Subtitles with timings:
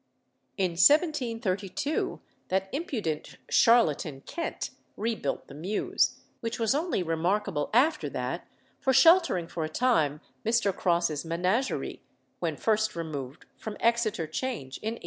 [0.57, 8.47] In 1732 that impudent charlatan, Kent, rebuilt the Mews, which was only remarkable after that
[8.79, 10.75] for sheltering for a time Mr.
[10.75, 12.01] Cross's menagerie,
[12.39, 14.99] when first removed from Exeter Change in 1829.